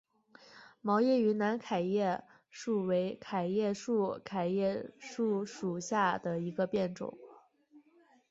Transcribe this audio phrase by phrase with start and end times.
[0.81, 7.15] 毛叶云南桤叶树为桤叶树科桤叶树属下的一个变种。